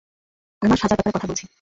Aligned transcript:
আমরা 0.61 0.75
সাজার 0.75 0.97
ব্যাপারে 0.97 1.15
কথা 1.15 1.27
বলছি। 1.27 1.45